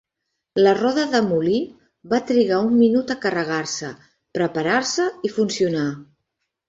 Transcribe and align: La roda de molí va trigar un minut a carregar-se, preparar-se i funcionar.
La 0.59 0.71
roda 0.77 1.03
de 1.09 1.19
molí 1.25 1.59
va 2.13 2.21
trigar 2.31 2.63
un 2.69 2.73
minut 2.79 3.13
a 3.15 3.17
carregar-se, 3.27 3.93
preparar-se 4.39 5.07
i 5.31 5.33
funcionar. 5.39 5.85